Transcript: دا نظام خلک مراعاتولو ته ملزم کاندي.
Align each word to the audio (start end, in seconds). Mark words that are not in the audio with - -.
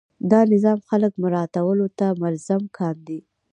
دا 0.31 0.39
نظام 0.53 0.79
خلک 0.89 1.11
مراعاتولو 1.23 1.85
ته 1.97 2.07
ملزم 2.21 2.61
کاندي. 2.77 3.19